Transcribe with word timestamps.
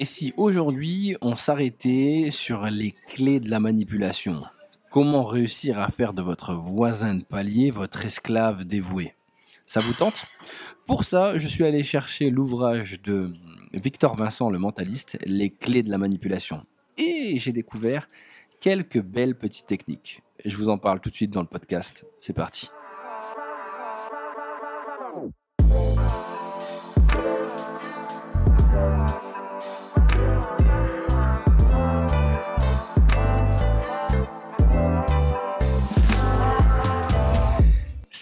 Et 0.00 0.04
si 0.04 0.34
aujourd'hui 0.36 1.16
on 1.20 1.36
s'arrêtait 1.36 2.30
sur 2.32 2.64
les 2.64 2.96
clés 3.06 3.38
de 3.38 3.48
la 3.48 3.60
manipulation 3.60 4.42
Comment 4.90 5.24
réussir 5.24 5.78
à 5.78 5.88
faire 5.88 6.14
de 6.14 6.22
votre 6.22 6.54
voisin 6.54 7.14
de 7.14 7.22
palier 7.22 7.70
votre 7.70 8.04
esclave 8.04 8.64
dévoué? 8.64 9.14
Ça 9.66 9.80
vous 9.80 9.92
tente? 9.92 10.26
Pour 10.86 11.04
ça, 11.04 11.38
je 11.38 11.46
suis 11.46 11.64
allé 11.64 11.84
chercher 11.84 12.30
l'ouvrage 12.30 13.00
de 13.02 13.32
Victor 13.72 14.16
Vincent, 14.16 14.50
le 14.50 14.58
mentaliste, 14.58 15.18
Les 15.26 15.50
clés 15.50 15.82
de 15.82 15.90
la 15.90 15.98
manipulation. 15.98 16.66
Et 16.98 17.38
j'ai 17.38 17.52
découvert 17.52 18.08
quelques 18.60 19.00
belles 19.00 19.36
petites 19.36 19.66
techniques. 19.66 20.22
Je 20.44 20.56
vous 20.56 20.68
en 20.68 20.78
parle 20.78 21.00
tout 21.00 21.10
de 21.10 21.16
suite 21.16 21.30
dans 21.30 21.40
le 21.40 21.46
podcast. 21.46 22.04
C'est 22.18 22.32
parti. 22.32 22.68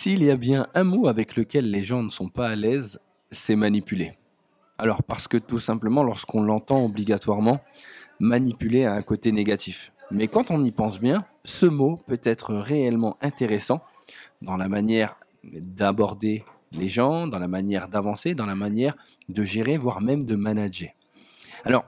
S'il 0.02 0.24
y 0.24 0.32
a 0.32 0.36
bien 0.36 0.66
un 0.74 0.82
mot 0.82 1.06
avec 1.06 1.36
lequel 1.36 1.70
les 1.70 1.84
gens 1.84 2.02
ne 2.02 2.10
sont 2.10 2.28
pas 2.28 2.48
à 2.48 2.56
l'aise, 2.56 2.98
c'est 3.30 3.54
manipuler. 3.54 4.14
Alors 4.76 5.04
parce 5.04 5.28
que 5.28 5.36
tout 5.36 5.60
simplement, 5.60 6.02
lorsqu'on 6.02 6.42
l'entend 6.42 6.84
obligatoirement, 6.84 7.60
manipuler 8.18 8.84
a 8.84 8.94
un 8.94 9.02
côté 9.02 9.30
négatif. 9.30 9.92
Mais 10.10 10.26
quand 10.26 10.50
on 10.50 10.60
y 10.64 10.72
pense 10.72 10.98
bien, 10.98 11.24
ce 11.44 11.66
mot 11.66 12.00
peut 12.08 12.20
être 12.24 12.52
réellement 12.52 13.16
intéressant 13.20 13.80
dans 14.40 14.56
la 14.56 14.68
manière 14.68 15.14
d'aborder 15.44 16.44
les 16.72 16.88
gens, 16.88 17.28
dans 17.28 17.38
la 17.38 17.46
manière 17.46 17.86
d'avancer, 17.86 18.34
dans 18.34 18.46
la 18.46 18.56
manière 18.56 18.96
de 19.28 19.44
gérer, 19.44 19.78
voire 19.78 20.00
même 20.00 20.26
de 20.26 20.34
manager. 20.34 20.90
Alors, 21.64 21.84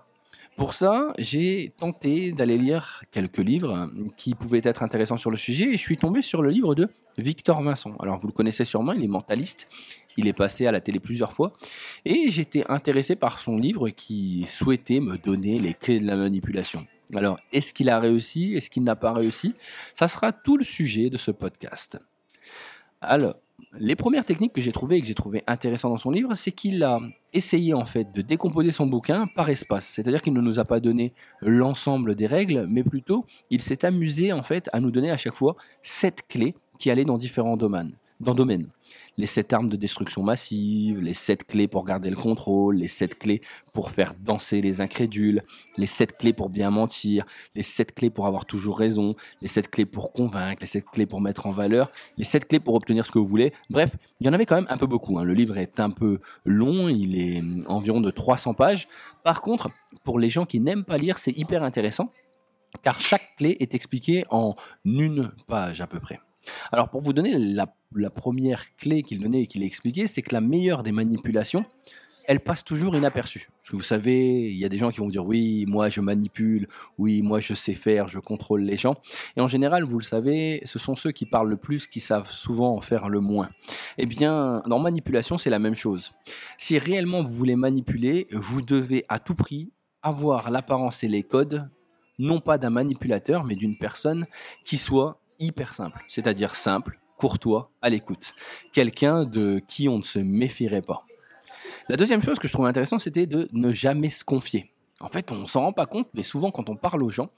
pour 0.57 0.75
ça, 0.75 1.13
j'ai 1.19 1.73
tenté 1.79 2.33
d'aller 2.33 2.59
lire 2.59 3.03
quelques 3.11 3.39
livres 3.39 3.91
qui 4.17 4.35
pouvaient 4.35 4.61
être 4.63 4.83
intéressants 4.83 5.17
sur 5.17 5.31
le 5.31 5.37
sujet 5.37 5.71
et 5.71 5.73
je 5.73 5.83
suis 5.83 5.97
tombé 5.97 6.23
sur 6.23 6.43
le 6.43 6.51
livre 6.51 6.75
de 6.75 6.89
Victor 7.19 7.61
Vincent. 7.63 7.97
Alors 8.01 8.19
vous 8.19 8.29
le 8.29 8.33
connaissez 8.33 8.65
sûrement, 8.65 8.93
il 8.93 9.03
est 9.03 9.09
mentaliste, 9.09 9.67
il 10.17 10.29
est 10.29 10.33
passé 10.33 10.67
à 10.67 10.73
la 10.73 10.81
télé 10.81 11.01
plusieurs 11.01 11.33
fois 11.33 11.53
et 12.05 12.31
j'étais 12.31 12.65
intéressé 12.69 13.17
par 13.17 13.41
son 13.41 13.59
livre 13.59 13.89
qui 13.91 14.47
souhaitait 14.49 15.01
me 15.01 15.17
donner 15.19 15.59
les 15.59 15.75
clés 15.75 15.99
de 15.99 16.07
la 16.07 16.17
manipulation. 16.17 16.87
Alors, 17.15 17.39
est-ce 17.53 17.75
qu'il 17.75 17.91
a 17.91 17.99
réussi? 17.99 18.55
Est-ce 18.55 18.71
qu'il 18.71 18.83
n'a 18.83 18.97
pas 18.97 19.13
réussi? 19.13 19.55
Ça 19.95 20.09
sera 20.09 20.33
tout 20.33 20.57
le 20.57 20.65
sujet 20.65 21.11
de 21.11 21.19
ce 21.19 21.31
podcast. 21.31 21.99
Alors, 23.01 23.35
les 23.79 23.97
premières 23.97 24.25
techniques 24.25 24.53
que 24.53 24.61
j'ai 24.61 24.73
trouvées 24.73 24.97
et 24.97 25.01
que 25.01 25.07
j'ai 25.07 25.15
trouvées 25.15 25.43
intéressantes 25.47 25.93
dans 25.93 25.99
son 25.99 26.11
livre, 26.11 26.35
c'est 26.35 26.53
qu'il 26.53 26.83
a 26.83 26.99
essayé 27.33 27.75
en 27.75 27.85
fait 27.85 28.13
de 28.15 28.23
décomposer 28.23 28.71
son 28.71 28.87
bouquin 28.87 29.27
par 29.35 29.49
espace. 29.51 29.87
C'est-à-dire 29.87 30.23
qu'il 30.23 30.33
ne 30.33 30.41
nous 30.41 30.59
a 30.59 30.65
pas 30.65 30.81
donné 30.81 31.13
l'ensemble 31.41 32.15
des 32.15 32.27
règles, 32.27 32.67
mais 32.69 32.85
plutôt 32.85 33.25
il 33.51 33.63
s'est 33.63 33.85
amusé 33.85 34.33
en 34.33 34.43
fait 34.43 34.69
à 34.73 34.81
nous 34.81 34.91
donner 34.91 35.11
à 35.11 35.17
chaque 35.17 35.35
fois 35.35 35.57
sept 35.83 36.23
clés 36.29 36.55
qui 36.79 36.91
allaient 36.91 37.05
dans 37.05 37.19
différents 37.19 37.57
domaines. 37.57 37.97
Domaines 38.21 38.71
les 39.17 39.27
sept 39.27 39.53
armes 39.53 39.69
de 39.69 39.77
destruction 39.77 40.23
massive, 40.23 41.01
les 41.01 41.15
sept 41.15 41.47
clés 41.47 41.69
pour 41.69 41.85
garder 41.85 42.11
le 42.11 42.17
contrôle, 42.17 42.77
les 42.77 42.89
sept 42.89 43.19
clés 43.19 43.41
pour 43.73 43.91
faire 43.91 44.15
danser 44.19 44.61
les 44.61 44.81
incrédules, 44.81 45.43
les 45.77 45.87
sept 45.87 46.17
clés 46.17 46.33
pour 46.33 46.49
bien 46.49 46.71
mentir, 46.71 47.25
les 47.55 47.63
sept 47.63 47.95
clés 47.95 48.11
pour 48.11 48.27
avoir 48.27 48.47
toujours 48.47 48.79
raison, 48.79 49.15
les 49.43 49.49
sept 49.49 49.71
clés 49.71 49.87
pour 49.87 50.13
convaincre, 50.13 50.61
les 50.61 50.67
sept 50.67 50.85
clés 50.85 51.07
pour 51.07 51.21
mettre 51.21 51.47
en 51.47 51.51
valeur, 51.51 51.91
les 52.17 52.25
sept 52.25 52.47
clés 52.47 52.61
pour 52.61 52.75
obtenir 52.75 53.07
ce 53.07 53.11
que 53.11 53.19
vous 53.19 53.27
voulez. 53.27 53.53
Bref, 53.71 53.97
il 54.21 54.27
y 54.27 54.31
en 54.31 54.33
avait 54.33 54.47
quand 54.47 54.57
même 54.57 54.67
un 54.69 54.79
peu 54.79 54.87
beaucoup. 54.87 55.19
Hein. 55.19 55.25
Le 55.25 55.35
livre 55.35 55.57
est 55.59 55.81
un 55.81 55.91
peu 55.91 56.21
long, 56.45 56.89
il 56.89 57.19
est 57.19 57.43
environ 57.67 58.01
de 58.01 58.11
300 58.11 58.55
pages. 58.55 58.89
Par 59.23 59.41
contre, 59.41 59.71
pour 60.03 60.19
les 60.19 60.29
gens 60.29 60.47
qui 60.47 60.61
n'aiment 60.61 60.85
pas 60.85 60.99
lire, 60.99 61.19
c'est 61.19 61.37
hyper 61.37 61.63
intéressant 61.63 62.11
car 62.83 63.01
chaque 63.01 63.37
clé 63.37 63.57
est 63.61 63.75
expliquée 63.75 64.25
en 64.31 64.55
une 64.85 65.31
page 65.47 65.81
à 65.81 65.87
peu 65.87 66.01
près. 66.01 66.21
Alors 66.73 66.89
pour 66.89 67.01
vous 67.01 67.13
donner 67.13 67.37
la, 67.39 67.67
première 68.11 68.77
clé 68.77 69.03
qu'il 69.03 69.23
donnait 69.23 69.43
et 69.43 69.47
qu'il 69.47 69.63
expliquait, 69.63 70.07
c'est 70.07 70.23
que 70.23 70.35
la 70.35 70.41
meilleure 70.41 70.83
des 70.83 70.93
manipulations, 70.93 71.65
elle 72.27 72.41
passe 72.41 72.65
toujours 72.65 72.97
inaperçue. 72.97 73.49
Parce 73.61 73.71
que 73.71 73.77
vous 73.77 73.83
savez, 73.83 74.51
il 74.51 74.57
y 74.57 74.65
a 74.65 74.69
des 74.69 74.79
gens 74.79 74.91
qui 74.91 74.99
vont 74.99 75.09
dire 75.09 75.25
oui, 75.27 75.67
moi 75.69 75.89
je 75.89 76.01
manipule, 76.01 76.67
oui, 76.99 77.23
moi 77.23 77.41
je 77.41 77.55
sais 77.55 77.75
faire, 77.75 78.09
je 78.09 78.19
contrôle 78.19 78.63
les 78.63 78.77
gens. 78.77 78.97
Et 79.37 79.41
en 79.41 79.49
général, 79.49 79.85
vous 79.85 79.99
le 79.99 80.05
savez, 80.05 80.63
ce 80.65 80.79
sont 80.79 80.95
ceux 80.95 81.13
qui 81.13 81.27
parlent 81.27 81.51
le 81.51 81.57
plus 81.57 81.87
qui 81.87 82.01
savent 82.01 82.31
souvent 82.31 82.75
en 82.75 82.81
faire 82.81 83.09
le 83.09 83.21
moins. 83.21 83.51
Eh 83.99 84.07
bien, 84.07 84.63
dans 84.67 84.79
manipulation, 84.79 85.39
c'est 85.39 85.51
la 85.51 85.59
même 85.59 85.77
chose. 85.77 86.13
Si 86.59 86.79
réellement 86.79 87.23
vous 87.23 87.35
voulez 87.35 87.57
manipuler, 87.57 88.27
vous 88.33 88.63
devez 88.63 89.05
à 89.09 89.19
tout 89.19 89.35
prix 89.35 89.71
avoir 90.03 90.51
l'apparence 90.51 91.05
et 91.05 91.09
les 91.09 91.23
codes, 91.23 91.69
non 92.19 92.41
pas 92.41 92.59
d'un 92.59 92.71
manipulateur, 92.71 93.45
mais 93.45 93.55
d'une 93.55 93.77
personne 93.77 94.27
qui 94.65 94.77
soit 94.77 95.21
hyper 95.45 95.75
simple, 95.75 96.05
c'est-à-dire 96.09 96.57
simple, 96.57 96.99
courtois, 97.17 97.71
à 97.83 97.91
l'écoute. 97.91 98.35
Quelqu'un 98.73 99.25
de 99.25 99.61
qui 99.69 99.89
on 99.89 99.99
ne 99.99 100.05
se 100.05 100.19
méfierait 100.19 100.83
pas. 100.83 101.05
La 101.89 101.97
deuxième 101.97 102.23
chose 102.23 102.39
que 102.39 102.49
je 102.49 102.53
trouve 102.53 102.67
intéressant, 102.67 102.99
c'était 102.99 103.27
de 103.27 103.49
ne 103.53 103.73
jamais 103.73 104.11
se 104.11 104.25
confier. 104.25 104.75
En 105.01 105.09
fait, 105.09 105.31
on 105.33 105.47
s'en 105.47 105.63
rend 105.63 105.73
pas 105.73 105.87
compte, 105.87 106.09
mais 106.15 106.23
souvent 106.23 106.51
quand 106.51 106.71
on 106.71 106.77
parle 106.77 107.03
aux 107.03 107.11
gens, 107.11 107.29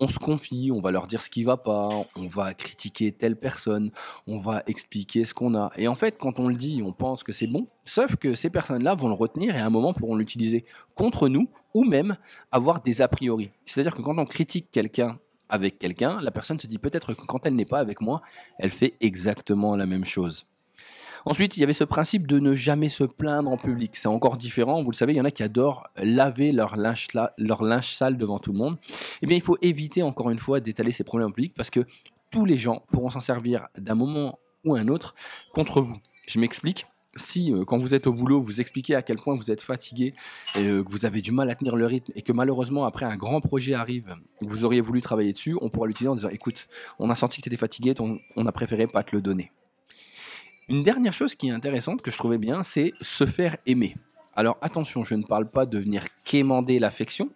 on 0.00 0.08
se 0.08 0.18
confie, 0.18 0.70
on 0.72 0.80
va 0.80 0.90
leur 0.90 1.06
dire 1.06 1.20
ce 1.20 1.30
qui 1.30 1.44
va 1.44 1.56
pas, 1.56 1.90
on 2.16 2.26
va 2.26 2.54
critiquer 2.54 3.12
telle 3.12 3.36
personne, 3.36 3.92
on 4.26 4.38
va 4.38 4.62
expliquer 4.66 5.24
ce 5.24 5.34
qu'on 5.34 5.54
a. 5.54 5.70
Et 5.76 5.88
en 5.88 5.94
fait, 5.94 6.16
quand 6.18 6.40
on 6.40 6.48
le 6.48 6.54
dit, 6.54 6.82
on 6.84 6.92
pense 6.92 7.22
que 7.22 7.32
c'est 7.32 7.46
bon, 7.46 7.68
sauf 7.84 8.16
que 8.16 8.34
ces 8.34 8.50
personnes-là 8.50 8.94
vont 8.94 9.08
le 9.08 9.14
retenir 9.14 9.54
et 9.54 9.60
à 9.60 9.66
un 9.66 9.70
moment 9.70 9.92
pourront 9.92 10.16
l'utiliser 10.16 10.64
contre 10.94 11.28
nous 11.28 11.48
ou 11.74 11.84
même 11.84 12.16
avoir 12.50 12.80
des 12.80 13.02
a 13.02 13.08
priori. 13.08 13.50
C'est-à-dire 13.66 13.94
que 13.94 14.02
quand 14.02 14.18
on 14.18 14.26
critique 14.26 14.68
quelqu'un 14.72 15.16
avec 15.52 15.78
quelqu'un, 15.78 16.20
la 16.22 16.30
personne 16.30 16.58
se 16.58 16.66
dit 16.66 16.78
peut-être 16.78 17.12
que 17.12 17.26
quand 17.26 17.46
elle 17.46 17.54
n'est 17.54 17.66
pas 17.66 17.78
avec 17.78 18.00
moi, 18.00 18.22
elle 18.58 18.70
fait 18.70 18.94
exactement 19.00 19.76
la 19.76 19.84
même 19.84 20.06
chose. 20.06 20.46
Ensuite, 21.26 21.56
il 21.56 21.60
y 21.60 21.62
avait 21.62 21.74
ce 21.74 21.84
principe 21.84 22.26
de 22.26 22.40
ne 22.40 22.54
jamais 22.54 22.88
se 22.88 23.04
plaindre 23.04 23.50
en 23.50 23.58
public. 23.58 23.94
C'est 23.94 24.08
encore 24.08 24.38
différent. 24.38 24.82
Vous 24.82 24.90
le 24.90 24.96
savez, 24.96 25.12
il 25.12 25.16
y 25.16 25.20
en 25.20 25.24
a 25.24 25.30
qui 25.30 25.42
adorent 25.42 25.86
laver 25.96 26.52
leur 26.52 26.76
linge, 26.76 27.06
sale 27.94 28.16
devant 28.16 28.38
tout 28.38 28.52
le 28.52 28.58
monde. 28.58 28.78
Eh 29.20 29.26
bien, 29.26 29.36
il 29.36 29.42
faut 29.42 29.58
éviter 29.62 30.02
encore 30.02 30.30
une 30.30 30.38
fois 30.38 30.58
d'étaler 30.58 30.90
ces 30.90 31.04
problèmes 31.04 31.28
en 31.28 31.32
public 31.32 31.52
parce 31.54 31.70
que 31.70 31.86
tous 32.30 32.44
les 32.44 32.56
gens 32.56 32.82
pourront 32.90 33.10
s'en 33.10 33.20
servir 33.20 33.68
d'un 33.76 33.94
moment 33.94 34.38
ou 34.64 34.74
un 34.74 34.88
autre 34.88 35.14
contre 35.52 35.80
vous. 35.82 35.96
Je 36.26 36.40
m'explique 36.40 36.86
si 37.16 37.52
euh, 37.52 37.64
quand 37.64 37.78
vous 37.78 37.94
êtes 37.94 38.06
au 38.06 38.12
boulot, 38.12 38.40
vous 38.40 38.60
expliquez 38.60 38.94
à 38.94 39.02
quel 39.02 39.16
point 39.16 39.34
vous 39.36 39.50
êtes 39.50 39.62
fatigué, 39.62 40.14
et, 40.56 40.66
euh, 40.66 40.82
que 40.82 40.90
vous 40.90 41.04
avez 41.04 41.20
du 41.20 41.32
mal 41.32 41.50
à 41.50 41.54
tenir 41.54 41.76
le 41.76 41.86
rythme, 41.86 42.12
et 42.14 42.22
que 42.22 42.32
malheureusement 42.32 42.84
après 42.84 43.06
un 43.06 43.16
grand 43.16 43.40
projet 43.40 43.74
arrive, 43.74 44.14
vous 44.40 44.64
auriez 44.64 44.80
voulu 44.80 45.00
travailler 45.00 45.32
dessus, 45.32 45.56
on 45.60 45.68
pourra 45.68 45.86
l'utiliser 45.86 46.08
en 46.08 46.14
disant 46.14 46.30
écoute, 46.30 46.68
on 46.98 47.10
a 47.10 47.14
senti 47.14 47.38
que 47.38 47.42
tu 47.42 47.48
étais 47.48 47.56
fatigué, 47.56 47.94
on 48.36 48.46
a 48.46 48.52
préféré 48.52 48.86
pas 48.86 49.02
te 49.02 49.14
le 49.14 49.22
donner. 49.22 49.52
Une 50.68 50.84
dernière 50.84 51.12
chose 51.12 51.34
qui 51.34 51.48
est 51.48 51.52
intéressante 51.52 52.02
que 52.02 52.10
je 52.10 52.16
trouvais 52.16 52.38
bien, 52.38 52.62
c'est 52.62 52.92
se 53.00 53.26
faire 53.26 53.56
aimer. 53.66 53.96
Alors 54.34 54.56
attention, 54.62 55.04
je 55.04 55.14
ne 55.14 55.24
parle 55.24 55.48
pas 55.48 55.66
de 55.66 55.78
venir 55.78 56.04
quémander 56.24 56.78
l'affection, 56.78 57.30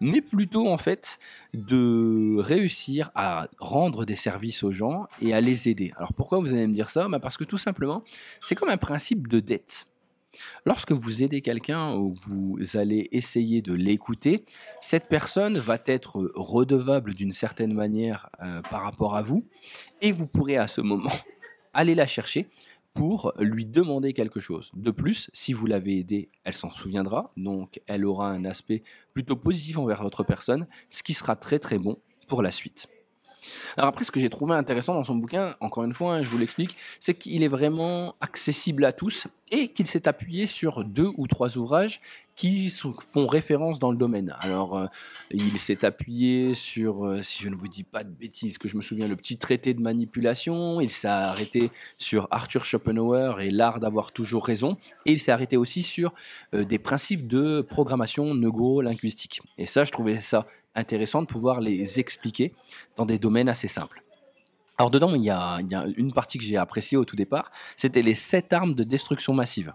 mais 0.00 0.22
plutôt 0.22 0.68
en 0.68 0.78
fait 0.78 1.18
de 1.52 2.36
réussir 2.38 3.10
à 3.14 3.48
rendre 3.58 4.06
des 4.06 4.16
services 4.16 4.62
aux 4.62 4.72
gens 4.72 5.06
et 5.20 5.34
à 5.34 5.40
les 5.40 5.68
aider. 5.68 5.92
Alors 5.96 6.14
pourquoi 6.14 6.38
vous 6.38 6.48
allez 6.48 6.66
me 6.66 6.74
dire 6.74 6.88
ça? 6.88 7.06
Bah, 7.08 7.20
Parce 7.20 7.36
que 7.36 7.44
tout 7.44 7.58
simplement, 7.58 8.02
c'est 8.40 8.54
comme 8.54 8.70
un 8.70 8.78
principe 8.78 9.28
de 9.28 9.40
dette. 9.40 9.86
Lorsque 10.64 10.92
vous 10.92 11.22
aidez 11.22 11.40
quelqu'un 11.40 11.94
ou 11.96 12.14
vous 12.14 12.58
allez 12.74 13.08
essayer 13.12 13.60
de 13.60 13.72
l'écouter, 13.74 14.44
cette 14.80 15.08
personne 15.08 15.58
va 15.58 15.78
être 15.86 16.30
redevable 16.34 17.14
d'une 17.14 17.32
certaine 17.32 17.72
manière 17.72 18.28
euh, 18.42 18.60
par 18.62 18.82
rapport 18.82 19.16
à 19.16 19.22
vous 19.22 19.46
et 20.00 20.12
vous 20.12 20.26
pourrez 20.26 20.56
à 20.56 20.68
ce 20.68 20.80
moment 20.80 21.12
aller 21.74 21.94
la 21.94 22.06
chercher 22.06 22.48
pour 22.94 23.32
lui 23.38 23.64
demander 23.64 24.12
quelque 24.12 24.40
chose. 24.40 24.70
De 24.74 24.90
plus, 24.90 25.30
si 25.32 25.52
vous 25.52 25.66
l'avez 25.66 25.98
aidé, 25.98 26.30
elle 26.44 26.54
s'en 26.54 26.70
souviendra, 26.70 27.30
donc 27.36 27.80
elle 27.86 28.04
aura 28.04 28.30
un 28.30 28.44
aspect 28.44 28.82
plutôt 29.14 29.36
positif 29.36 29.78
envers 29.78 30.02
votre 30.02 30.24
personne, 30.24 30.66
ce 30.88 31.02
qui 31.02 31.14
sera 31.14 31.36
très 31.36 31.58
très 31.58 31.78
bon 31.78 31.96
pour 32.26 32.42
la 32.42 32.50
suite. 32.50 32.88
Alors 33.76 33.88
après, 33.88 34.04
ce 34.04 34.10
que 34.10 34.20
j'ai 34.20 34.30
trouvé 34.30 34.54
intéressant 34.54 34.94
dans 34.94 35.04
son 35.04 35.16
bouquin, 35.16 35.54
encore 35.60 35.84
une 35.84 35.94
fois, 35.94 36.14
hein, 36.14 36.22
je 36.22 36.28
vous 36.28 36.38
l'explique, 36.38 36.76
c'est 37.00 37.14
qu'il 37.14 37.42
est 37.42 37.48
vraiment 37.48 38.14
accessible 38.20 38.84
à 38.84 38.92
tous 38.92 39.26
et 39.50 39.68
qu'il 39.68 39.86
s'est 39.86 40.06
appuyé 40.08 40.46
sur 40.46 40.84
deux 40.84 41.10
ou 41.16 41.26
trois 41.26 41.56
ouvrages 41.56 42.00
qui 42.38 42.70
font 42.70 43.26
référence 43.26 43.80
dans 43.80 43.90
le 43.90 43.96
domaine. 43.96 44.32
Alors, 44.40 44.76
euh, 44.76 44.86
il 45.32 45.58
s'est 45.58 45.84
appuyé 45.84 46.54
sur, 46.54 47.04
euh, 47.04 47.20
si 47.20 47.42
je 47.42 47.48
ne 47.48 47.56
vous 47.56 47.66
dis 47.66 47.82
pas 47.82 48.04
de 48.04 48.10
bêtises, 48.10 48.58
que 48.58 48.68
je 48.68 48.76
me 48.76 48.82
souviens, 48.82 49.08
le 49.08 49.16
petit 49.16 49.38
traité 49.38 49.74
de 49.74 49.80
manipulation. 49.80 50.80
Il 50.80 50.90
s'est 50.90 51.08
arrêté 51.08 51.70
sur 51.98 52.28
Arthur 52.30 52.64
Schopenhauer 52.64 53.40
et 53.40 53.50
l'art 53.50 53.80
d'avoir 53.80 54.12
toujours 54.12 54.46
raison. 54.46 54.76
Et 55.04 55.12
il 55.12 55.18
s'est 55.18 55.32
arrêté 55.32 55.56
aussi 55.56 55.82
sur 55.82 56.14
euh, 56.54 56.64
des 56.64 56.78
principes 56.78 57.26
de 57.26 57.60
programmation 57.60 58.32
neuro-linguistique. 58.34 59.40
Et 59.58 59.66
ça, 59.66 59.82
je 59.82 59.90
trouvais 59.90 60.20
ça 60.20 60.46
intéressant 60.78 61.22
de 61.22 61.26
pouvoir 61.26 61.60
les 61.60 62.00
expliquer 62.00 62.54
dans 62.96 63.06
des 63.06 63.18
domaines 63.18 63.48
assez 63.48 63.68
simples. 63.68 64.02
Alors 64.78 64.90
dedans, 64.90 65.12
il 65.14 65.22
y, 65.22 65.30
a, 65.30 65.58
une 65.96 66.12
partie 66.12 66.38
que 66.38 66.44
j'ai 66.44 66.56
appréciée 66.56 66.96
au 66.96 67.04
tout 67.04 67.16
départ, 67.16 67.50
c'était 67.76 68.02
les 68.02 68.14
sept 68.14 68.52
armes 68.52 68.74
de 68.74 68.84
destruction 68.84 69.34
massive. 69.34 69.72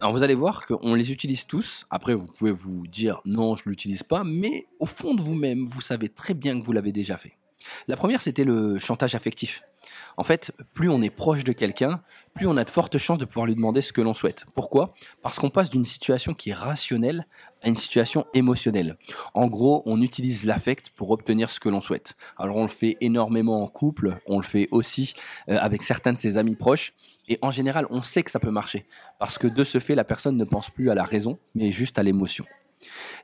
Alors 0.00 0.12
vous 0.12 0.22
allez 0.22 0.34
voir 0.34 0.66
qu'on 0.66 0.94
les 0.94 1.10
utilise 1.10 1.46
tous. 1.46 1.86
Après, 1.88 2.14
vous 2.14 2.26
pouvez 2.26 2.52
vous 2.52 2.86
dire 2.86 3.20
non, 3.24 3.56
je 3.56 3.62
ne 3.66 3.70
l'utilise 3.70 4.02
pas, 4.02 4.24
mais 4.24 4.66
au 4.78 4.86
fond 4.86 5.14
de 5.14 5.22
vous-même, 5.22 5.66
vous 5.66 5.80
savez 5.80 6.10
très 6.10 6.34
bien 6.34 6.60
que 6.60 6.64
vous 6.64 6.72
l'avez 6.72 6.92
déjà 6.92 7.16
fait. 7.16 7.37
La 7.86 7.96
première, 7.96 8.20
c'était 8.20 8.44
le 8.44 8.78
chantage 8.78 9.14
affectif. 9.14 9.62
En 10.16 10.24
fait, 10.24 10.52
plus 10.74 10.88
on 10.88 11.00
est 11.00 11.10
proche 11.10 11.44
de 11.44 11.52
quelqu'un, 11.52 12.02
plus 12.34 12.46
on 12.46 12.56
a 12.56 12.64
de 12.64 12.70
fortes 12.70 12.98
chances 12.98 13.18
de 13.18 13.24
pouvoir 13.24 13.46
lui 13.46 13.54
demander 13.54 13.80
ce 13.80 13.92
que 13.92 14.00
l'on 14.00 14.14
souhaite. 14.14 14.44
Pourquoi? 14.54 14.94
Parce 15.22 15.38
qu'on 15.38 15.50
passe 15.50 15.70
d'une 15.70 15.84
situation 15.84 16.34
qui 16.34 16.50
est 16.50 16.54
rationnelle 16.54 17.26
à 17.62 17.68
une 17.68 17.76
situation 17.76 18.26
émotionnelle. 18.34 18.96
En 19.34 19.46
gros, 19.46 19.82
on 19.86 20.00
utilise 20.02 20.44
l'affect 20.44 20.90
pour 20.90 21.10
obtenir 21.10 21.50
ce 21.50 21.60
que 21.60 21.68
l'on 21.68 21.80
souhaite. 21.80 22.14
Alors 22.36 22.56
on 22.56 22.62
le 22.62 22.68
fait 22.68 22.96
énormément 23.00 23.62
en 23.62 23.68
couple, 23.68 24.18
on 24.26 24.38
le 24.38 24.44
fait 24.44 24.68
aussi 24.70 25.14
euh, 25.48 25.58
avec 25.60 25.82
certains 25.82 26.12
de 26.12 26.18
ses 26.18 26.36
amis 26.36 26.56
proches, 26.56 26.94
et 27.28 27.38
en 27.42 27.50
général, 27.50 27.86
on 27.90 28.02
sait 28.02 28.22
que 28.22 28.30
ça 28.30 28.40
peut 28.40 28.50
marcher, 28.50 28.86
parce 29.18 29.38
que 29.38 29.46
de 29.46 29.64
ce 29.64 29.78
fait, 29.78 29.94
la 29.94 30.04
personne 30.04 30.36
ne 30.36 30.44
pense 30.44 30.70
plus 30.70 30.90
à 30.90 30.94
la 30.94 31.04
raison, 31.04 31.38
mais 31.54 31.70
juste 31.70 31.98
à 31.98 32.02
l'émotion. 32.02 32.44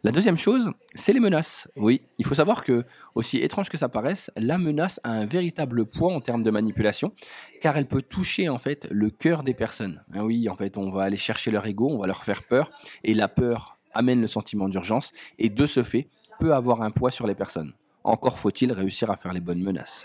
La 0.02 0.10
deuxième 0.10 0.36
chose, 0.36 0.70
c'est 0.94 1.12
les 1.12 1.20
menaces. 1.20 1.68
Oui, 1.76 2.02
il 2.18 2.26
faut 2.26 2.34
savoir 2.34 2.64
que, 2.64 2.84
aussi 3.14 3.38
étrange 3.38 3.68
que 3.68 3.76
ça 3.76 3.88
paraisse, 3.88 4.30
la 4.36 4.58
menace 4.58 5.00
a 5.04 5.12
un 5.12 5.26
véritable 5.26 5.86
poids 5.86 6.12
en 6.12 6.20
termes 6.20 6.42
de 6.42 6.50
manipulation, 6.50 7.12
car 7.60 7.76
elle 7.76 7.86
peut 7.86 8.02
toucher 8.02 8.48
en 8.48 8.58
fait 8.58 8.86
le 8.90 9.10
cœur 9.10 9.42
des 9.42 9.54
personnes. 9.54 10.02
Ah 10.12 10.24
oui, 10.24 10.48
en 10.48 10.56
fait, 10.56 10.76
on 10.76 10.90
va 10.90 11.04
aller 11.04 11.16
chercher 11.16 11.50
leur 11.50 11.66
ego, 11.66 11.88
on 11.90 11.98
va 11.98 12.06
leur 12.06 12.24
faire 12.24 12.42
peur, 12.42 12.70
et 13.02 13.14
la 13.14 13.28
peur 13.28 13.78
amène 13.94 14.20
le 14.20 14.28
sentiment 14.28 14.68
d'urgence, 14.68 15.12
et 15.38 15.48
de 15.48 15.66
ce 15.66 15.82
fait, 15.82 16.08
peut 16.40 16.54
avoir 16.54 16.82
un 16.82 16.90
poids 16.90 17.10
sur 17.10 17.26
les 17.26 17.34
personnes. 17.34 17.74
Encore 18.02 18.38
faut-il 18.38 18.72
réussir 18.72 19.10
à 19.10 19.16
faire 19.16 19.32
les 19.32 19.40
bonnes 19.40 19.62
menaces. 19.62 20.04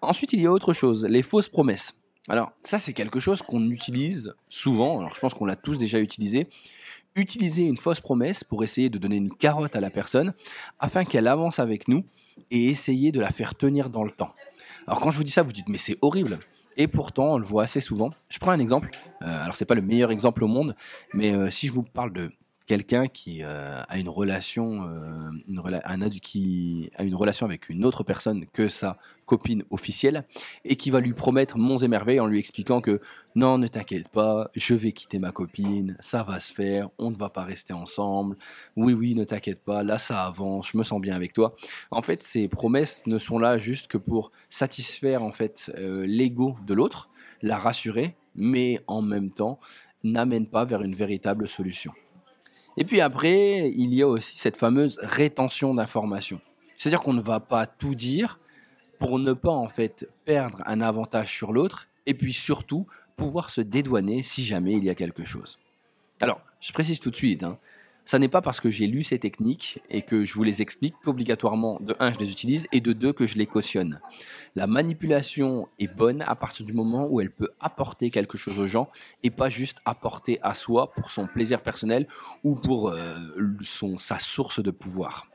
Ensuite, 0.00 0.32
il 0.32 0.40
y 0.40 0.46
a 0.46 0.52
autre 0.52 0.72
chose, 0.72 1.04
les 1.04 1.22
fausses 1.22 1.48
promesses. 1.48 1.94
Alors, 2.28 2.52
ça, 2.60 2.78
c'est 2.78 2.92
quelque 2.92 3.20
chose 3.20 3.40
qu'on 3.40 3.70
utilise 3.70 4.34
souvent. 4.48 4.98
Alors, 5.00 5.14
je 5.14 5.20
pense 5.20 5.32
qu'on 5.32 5.46
l'a 5.46 5.56
tous 5.56 5.78
déjà 5.78 5.98
utilisé 5.98 6.48
utiliser 7.18 7.64
une 7.64 7.76
fausse 7.76 8.00
promesse 8.00 8.44
pour 8.44 8.64
essayer 8.64 8.88
de 8.88 8.98
donner 8.98 9.16
une 9.16 9.32
carotte 9.32 9.76
à 9.76 9.80
la 9.80 9.90
personne 9.90 10.34
afin 10.78 11.04
qu'elle 11.04 11.26
avance 11.26 11.58
avec 11.58 11.88
nous 11.88 12.04
et 12.50 12.68
essayer 12.68 13.12
de 13.12 13.20
la 13.20 13.30
faire 13.30 13.54
tenir 13.54 13.90
dans 13.90 14.04
le 14.04 14.10
temps. 14.10 14.34
Alors 14.86 15.00
quand 15.00 15.10
je 15.10 15.18
vous 15.18 15.24
dis 15.24 15.32
ça, 15.32 15.42
vous 15.42 15.52
dites 15.52 15.68
mais 15.68 15.78
c'est 15.78 15.98
horrible. 16.00 16.38
Et 16.76 16.86
pourtant, 16.86 17.34
on 17.34 17.38
le 17.38 17.44
voit 17.44 17.64
assez 17.64 17.80
souvent. 17.80 18.10
Je 18.28 18.38
prends 18.38 18.52
un 18.52 18.60
exemple. 18.60 18.90
Euh, 19.22 19.42
alors 19.42 19.56
c'est 19.56 19.64
pas 19.64 19.74
le 19.74 19.82
meilleur 19.82 20.12
exemple 20.12 20.44
au 20.44 20.46
monde, 20.46 20.76
mais 21.12 21.34
euh, 21.34 21.50
si 21.50 21.66
je 21.66 21.72
vous 21.72 21.82
parle 21.82 22.12
de 22.12 22.30
quelqu'un 22.68 23.08
qui 23.08 23.42
euh, 23.42 23.82
a 23.88 23.98
une 23.98 24.10
relation, 24.10 24.82
euh, 24.82 25.30
un 25.84 26.08
qui 26.10 26.90
a 26.96 27.02
une 27.02 27.14
relation 27.14 27.46
avec 27.46 27.70
une 27.70 27.84
autre 27.84 28.04
personne 28.04 28.44
que 28.52 28.68
sa 28.68 28.98
copine 29.24 29.64
officielle 29.70 30.24
et 30.64 30.76
qui 30.76 30.90
va 30.90 31.00
lui 31.00 31.14
promettre 31.14 31.56
monts 31.56 31.78
et 31.78 31.88
merveilles 31.88 32.20
en 32.20 32.26
lui 32.26 32.38
expliquant 32.38 32.82
que 32.82 33.00
non, 33.34 33.56
ne 33.56 33.68
t'inquiète 33.68 34.08
pas, 34.08 34.50
je 34.54 34.74
vais 34.74 34.92
quitter 34.92 35.18
ma 35.18 35.32
copine, 35.32 35.96
ça 35.98 36.22
va 36.22 36.40
se 36.40 36.52
faire, 36.52 36.90
on 36.98 37.10
ne 37.10 37.16
va 37.16 37.30
pas 37.30 37.42
rester 37.42 37.72
ensemble. 37.72 38.36
Oui, 38.76 38.92
oui, 38.92 39.14
ne 39.14 39.24
t'inquiète 39.24 39.64
pas, 39.64 39.82
là 39.82 39.98
ça 39.98 40.26
avance, 40.26 40.68
je 40.72 40.76
me 40.76 40.82
sens 40.82 41.00
bien 41.00 41.16
avec 41.16 41.32
toi. 41.32 41.56
En 41.90 42.02
fait, 42.02 42.22
ces 42.22 42.48
promesses 42.48 43.02
ne 43.06 43.18
sont 43.18 43.38
là 43.38 43.56
juste 43.56 43.86
que 43.86 43.98
pour 43.98 44.30
satisfaire 44.50 45.22
en 45.22 45.32
fait 45.32 45.72
euh, 45.78 46.04
l'ego 46.06 46.56
de 46.66 46.74
l'autre, 46.74 47.08
la 47.40 47.56
rassurer, 47.56 48.14
mais 48.34 48.80
en 48.86 49.00
même 49.00 49.30
temps 49.30 49.58
n'amènent 50.04 50.48
pas 50.48 50.66
vers 50.66 50.82
une 50.82 50.94
véritable 50.94 51.48
solution. 51.48 51.92
Et 52.78 52.84
puis 52.84 53.00
après, 53.00 53.70
il 53.70 53.92
y 53.92 54.02
a 54.02 54.08
aussi 54.08 54.38
cette 54.38 54.56
fameuse 54.56 54.98
rétention 55.02 55.74
d'informations. 55.74 56.40
C'est-à-dire 56.76 57.00
qu'on 57.00 57.12
ne 57.12 57.20
va 57.20 57.40
pas 57.40 57.66
tout 57.66 57.96
dire 57.96 58.38
pour 59.00 59.18
ne 59.18 59.32
pas 59.32 59.50
en 59.50 59.68
fait 59.68 60.08
perdre 60.24 60.62
un 60.64 60.80
avantage 60.80 61.28
sur 61.28 61.52
l'autre 61.52 61.88
et 62.06 62.14
puis 62.14 62.32
surtout 62.32 62.86
pouvoir 63.16 63.50
se 63.50 63.60
dédouaner 63.60 64.22
si 64.22 64.44
jamais 64.44 64.74
il 64.74 64.84
y 64.84 64.90
a 64.90 64.94
quelque 64.94 65.24
chose. 65.24 65.58
Alors, 66.20 66.40
je 66.60 66.72
précise 66.72 67.00
tout 67.00 67.10
de 67.10 67.16
suite, 67.16 67.42
hein, 67.42 67.58
ça 68.08 68.18
n'est 68.18 68.28
pas 68.28 68.40
parce 68.40 68.58
que 68.58 68.70
j'ai 68.70 68.86
lu 68.86 69.04
ces 69.04 69.18
techniques 69.18 69.82
et 69.90 70.00
que 70.00 70.24
je 70.24 70.32
vous 70.32 70.42
les 70.42 70.62
explique 70.62 70.94
qu'obligatoirement, 71.04 71.78
de 71.80 71.94
un, 72.00 72.10
je 72.10 72.18
les 72.18 72.32
utilise 72.32 72.66
et 72.72 72.80
de 72.80 72.94
deux, 72.94 73.12
que 73.12 73.26
je 73.26 73.36
les 73.36 73.46
cautionne. 73.46 74.00
La 74.56 74.66
manipulation 74.66 75.68
est 75.78 75.94
bonne 75.94 76.22
à 76.22 76.34
partir 76.34 76.64
du 76.64 76.72
moment 76.72 77.06
où 77.06 77.20
elle 77.20 77.30
peut 77.30 77.50
apporter 77.60 78.10
quelque 78.10 78.38
chose 78.38 78.58
aux 78.58 78.66
gens 78.66 78.88
et 79.22 79.30
pas 79.30 79.50
juste 79.50 79.76
apporter 79.84 80.38
à 80.40 80.54
soi 80.54 80.90
pour 80.92 81.10
son 81.10 81.26
plaisir 81.26 81.60
personnel 81.60 82.08
ou 82.44 82.56
pour 82.56 82.88
euh, 82.88 83.14
son, 83.62 83.98
sa 83.98 84.18
source 84.18 84.62
de 84.62 84.70
pouvoir. 84.70 85.28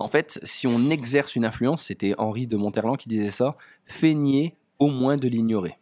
En 0.00 0.08
fait, 0.08 0.40
si 0.42 0.66
on 0.66 0.90
exerce 0.90 1.36
une 1.36 1.44
influence, 1.44 1.84
c'était 1.84 2.16
Henri 2.18 2.48
de 2.48 2.56
Monterland 2.56 2.96
qui 2.96 3.08
disait 3.08 3.30
ça, 3.30 3.56
feignez 3.84 4.56
au 4.80 4.88
moins 4.88 5.16
de 5.16 5.28
l'ignorer. 5.28 5.78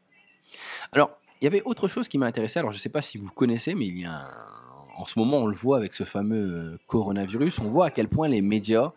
Alors, 0.92 1.18
il 1.40 1.44
y 1.44 1.46
avait 1.46 1.62
autre 1.62 1.88
chose 1.88 2.08
qui 2.08 2.18
m'a 2.18 2.26
intéressé. 2.26 2.58
Alors, 2.58 2.72
je 2.72 2.76
ne 2.76 2.80
sais 2.80 2.90
pas 2.90 3.00
si 3.00 3.16
vous 3.16 3.30
connaissez, 3.30 3.74
mais 3.74 3.86
il 3.86 4.00
y 4.00 4.04
a 4.04 4.12
un, 4.12 4.67
en 4.98 5.06
ce 5.06 5.18
moment, 5.18 5.38
on 5.38 5.46
le 5.46 5.54
voit 5.54 5.76
avec 5.76 5.94
ce 5.94 6.04
fameux 6.04 6.54
euh, 6.54 6.78
coronavirus, 6.86 7.60
on 7.60 7.68
voit 7.68 7.86
à 7.86 7.90
quel 7.90 8.08
point 8.08 8.28
les 8.28 8.42
médias 8.42 8.92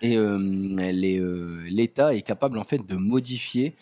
et 0.00 0.16
euh, 0.16 0.38
euh, 0.38 1.62
l'État 1.68 2.14
est 2.14 2.22
capable 2.22 2.58
en 2.58 2.64
fait 2.64 2.84
de 2.86 2.96
modifier 2.96 3.76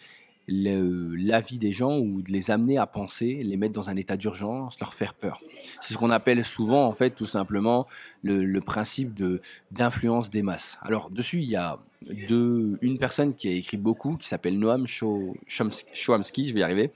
l'avis 0.49 1.59
des 1.59 1.71
gens 1.71 1.99
ou 1.99 2.23
de 2.23 2.33
les 2.33 2.51
amener 2.51 2.77
à 2.77 2.87
penser, 2.89 3.41
les 3.45 3.57
mettre 3.57 3.73
dans 3.73 3.89
un 3.89 3.95
état 3.95 4.17
d'urgence, 4.17 4.81
leur 4.81 4.95
faire 4.95 5.15
peur. 5.15 5.41
C'est 5.81 5.93
ce 5.95 5.99
qu'on 5.99 6.11
appelle 6.11 6.45
souvent 6.45 6.87
en 6.87 6.93
fait 6.93 7.11
tout 7.11 7.27
simplement 7.27 7.87
le, 8.25 8.59
principe 8.59 9.23
d'influence 9.71 10.29
des 10.29 10.43
masses. 10.43 10.77
Alors 10.83 11.09
dessus 11.09 11.39
il 11.39 11.51
y 11.51 11.57
a 11.57 11.79
une 12.03 12.99
personne 12.99 13.37
qui 13.37 13.47
a 13.47 13.53
écrit 13.53 13.77
beaucoup 13.77 14.17
qui 14.17 14.27
s'appelle 14.27 14.59
Noam 14.59 14.89
Chomsky, 14.89 16.49
je 16.49 16.53
vais 16.53 16.61
y 16.61 16.63
arriver, 16.65 16.91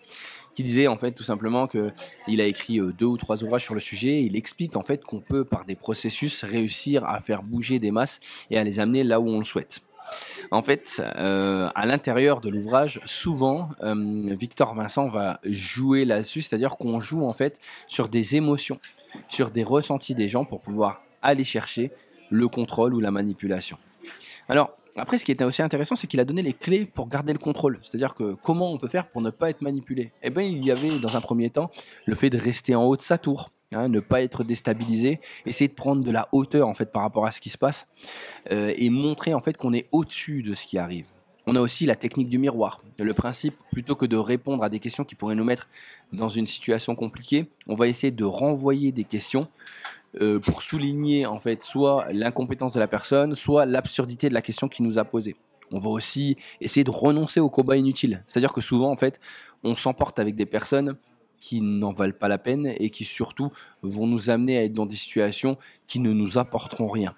qui 0.54 0.62
disait 0.62 0.86
en 0.86 0.96
fait 0.96 1.12
tout 1.12 1.22
simplement 1.22 1.66
que 1.66 1.90
il 2.28 2.40
a 2.40 2.46
écrit 2.46 2.80
euh, 2.80 2.92
deux 2.92 3.06
ou 3.06 3.16
trois 3.16 3.42
ouvrages 3.42 3.64
sur 3.64 3.74
le 3.74 3.80
sujet. 3.80 4.22
Il 4.22 4.36
explique 4.36 4.76
en 4.76 4.82
fait 4.82 5.02
qu'on 5.02 5.20
peut 5.20 5.44
par 5.44 5.64
des 5.64 5.74
processus 5.74 6.44
réussir 6.44 7.04
à 7.04 7.20
faire 7.20 7.42
bouger 7.42 7.78
des 7.78 7.90
masses 7.90 8.20
et 8.50 8.58
à 8.58 8.64
les 8.64 8.80
amener 8.80 9.04
là 9.04 9.20
où 9.20 9.28
on 9.28 9.38
le 9.38 9.44
souhaite. 9.44 9.82
En 10.50 10.62
fait, 10.62 11.02
euh, 11.16 11.68
à 11.74 11.86
l'intérieur 11.86 12.40
de 12.40 12.48
l'ouvrage, 12.48 13.00
souvent, 13.06 13.70
euh, 13.82 14.36
Victor 14.38 14.74
Vincent 14.74 15.08
va 15.08 15.40
jouer 15.44 16.04
là-dessus, 16.04 16.42
c'est-à-dire 16.42 16.76
qu'on 16.76 17.00
joue 17.00 17.24
en 17.24 17.32
fait 17.32 17.58
sur 17.86 18.08
des 18.08 18.36
émotions, 18.36 18.78
sur 19.28 19.50
des 19.50 19.64
ressentis 19.64 20.14
des 20.14 20.28
gens 20.28 20.44
pour 20.44 20.60
pouvoir 20.60 21.02
aller 21.22 21.44
chercher 21.44 21.90
le 22.30 22.48
contrôle 22.48 22.94
ou 22.94 23.00
la 23.00 23.10
manipulation. 23.10 23.78
Alors, 24.48 24.76
après, 24.96 25.18
ce 25.18 25.24
qui 25.24 25.32
était 25.32 25.44
aussi 25.44 25.62
intéressant, 25.62 25.96
c'est 25.96 26.06
qu'il 26.06 26.20
a 26.20 26.24
donné 26.24 26.42
les 26.42 26.52
clés 26.52 26.86
pour 26.86 27.08
garder 27.08 27.32
le 27.32 27.38
contrôle. 27.38 27.80
C'est-à-dire 27.82 28.14
que 28.14 28.34
comment 28.34 28.70
on 28.70 28.78
peut 28.78 28.88
faire 28.88 29.08
pour 29.08 29.22
ne 29.22 29.30
pas 29.30 29.50
être 29.50 29.60
manipulé? 29.60 30.12
Eh 30.22 30.30
bien, 30.30 30.42
il 30.44 30.64
y 30.64 30.70
avait 30.70 30.98
dans 31.00 31.16
un 31.16 31.20
premier 31.20 31.50
temps 31.50 31.70
le 32.06 32.14
fait 32.14 32.30
de 32.30 32.38
rester 32.38 32.74
en 32.74 32.84
haut 32.84 32.96
de 32.96 33.02
sa 33.02 33.18
tour, 33.18 33.50
hein, 33.72 33.88
ne 33.88 34.00
pas 34.00 34.22
être 34.22 34.44
déstabilisé, 34.44 35.20
essayer 35.46 35.68
de 35.68 35.74
prendre 35.74 36.04
de 36.04 36.10
la 36.10 36.28
hauteur 36.32 36.68
en 36.68 36.74
fait 36.74 36.92
par 36.92 37.02
rapport 37.02 37.26
à 37.26 37.32
ce 37.32 37.40
qui 37.40 37.50
se 37.50 37.58
passe 37.58 37.86
euh, 38.52 38.72
et 38.76 38.88
montrer 38.88 39.34
en 39.34 39.40
fait 39.40 39.56
qu'on 39.56 39.72
est 39.72 39.88
au-dessus 39.90 40.42
de 40.42 40.54
ce 40.54 40.66
qui 40.66 40.78
arrive. 40.78 41.06
On 41.46 41.56
a 41.56 41.60
aussi 41.60 41.84
la 41.84 41.94
technique 41.94 42.30
du 42.30 42.38
miroir. 42.38 42.82
Le 42.98 43.12
principe, 43.12 43.54
plutôt 43.70 43.96
que 43.96 44.06
de 44.06 44.16
répondre 44.16 44.64
à 44.64 44.70
des 44.70 44.78
questions 44.78 45.04
qui 45.04 45.14
pourraient 45.14 45.34
nous 45.34 45.44
mettre 45.44 45.68
dans 46.12 46.30
une 46.30 46.46
situation 46.46 46.94
compliquée, 46.94 47.46
on 47.66 47.74
va 47.74 47.86
essayer 47.86 48.10
de 48.10 48.24
renvoyer 48.24 48.92
des 48.92 49.04
questions 49.04 49.48
euh, 50.20 50.38
pour 50.38 50.62
souligner 50.62 51.26
en 51.26 51.40
fait 51.40 51.62
soit 51.62 52.06
l'incompétence 52.12 52.72
de 52.72 52.80
la 52.80 52.88
personne, 52.88 53.34
soit 53.34 53.66
l'absurdité 53.66 54.28
de 54.28 54.34
la 54.34 54.42
question 54.42 54.68
qui 54.68 54.82
nous 54.82 54.98
a 54.98 55.04
posée. 55.04 55.36
On 55.70 55.80
va 55.80 55.90
aussi 55.90 56.36
essayer 56.60 56.84
de 56.84 56.90
renoncer 56.90 57.40
au 57.40 57.50
combat 57.50 57.76
inutile. 57.76 58.22
C'est-à-dire 58.26 58.52
que 58.52 58.60
souvent, 58.60 58.90
en 58.90 58.96
fait, 58.96 59.20
on 59.64 59.74
s'emporte 59.74 60.18
avec 60.18 60.36
des 60.36 60.46
personnes 60.46 60.96
qui 61.40 61.60
n'en 61.60 61.92
valent 61.92 62.14
pas 62.18 62.28
la 62.28 62.38
peine 62.38 62.72
et 62.78 62.88
qui 62.88 63.04
surtout 63.04 63.50
vont 63.82 64.06
nous 64.06 64.30
amener 64.30 64.56
à 64.56 64.64
être 64.64 64.72
dans 64.72 64.86
des 64.86 64.96
situations 64.96 65.58
qui 65.86 65.98
ne 65.98 66.12
nous 66.12 66.38
apporteront 66.38 66.88
rien. 66.88 67.14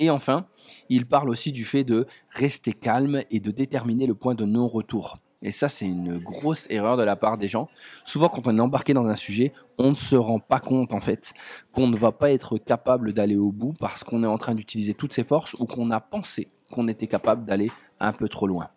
Et 0.00 0.08
enfin, 0.08 0.46
il 0.88 1.06
parle 1.06 1.28
aussi 1.28 1.52
du 1.52 1.66
fait 1.66 1.84
de 1.84 2.06
rester 2.30 2.72
calme 2.72 3.22
et 3.30 3.38
de 3.38 3.50
déterminer 3.50 4.06
le 4.06 4.14
point 4.14 4.34
de 4.34 4.46
non-retour. 4.46 5.18
Et 5.42 5.52
ça, 5.52 5.68
c'est 5.68 5.86
une 5.86 6.18
grosse 6.18 6.66
erreur 6.70 6.96
de 6.96 7.02
la 7.02 7.16
part 7.16 7.36
des 7.36 7.48
gens. 7.48 7.68
Souvent, 8.06 8.28
quand 8.28 8.46
on 8.46 8.56
est 8.56 8.60
embarqué 8.60 8.94
dans 8.94 9.06
un 9.06 9.14
sujet, 9.14 9.52
on 9.78 9.90
ne 9.90 9.94
se 9.94 10.16
rend 10.16 10.38
pas 10.38 10.58
compte, 10.58 10.92
en 10.94 11.00
fait, 11.00 11.34
qu'on 11.72 11.86
ne 11.86 11.96
va 11.96 12.12
pas 12.12 12.30
être 12.30 12.56
capable 12.56 13.12
d'aller 13.12 13.36
au 13.36 13.52
bout 13.52 13.74
parce 13.78 14.02
qu'on 14.02 14.22
est 14.24 14.26
en 14.26 14.38
train 14.38 14.54
d'utiliser 14.54 14.94
toutes 14.94 15.12
ses 15.12 15.24
forces 15.24 15.54
ou 15.58 15.66
qu'on 15.66 15.90
a 15.90 16.00
pensé 16.00 16.48
qu'on 16.70 16.88
était 16.88 17.06
capable 17.06 17.44
d'aller 17.44 17.70
un 18.00 18.12
peu 18.12 18.28
trop 18.28 18.46
loin. 18.46 18.68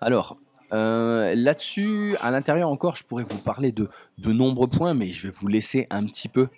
Alors, 0.00 0.38
euh, 0.72 1.34
là-dessus, 1.34 2.16
à 2.20 2.30
l'intérieur 2.30 2.68
encore, 2.68 2.96
je 2.96 3.04
pourrais 3.04 3.24
vous 3.24 3.38
parler 3.38 3.72
de, 3.72 3.88
de 4.18 4.32
nombreux 4.32 4.68
points, 4.68 4.94
mais 4.94 5.06
je 5.06 5.26
vais 5.26 5.32
vous 5.34 5.48
laisser 5.48 5.86
un 5.90 6.04
petit 6.06 6.28
peu 6.28 6.48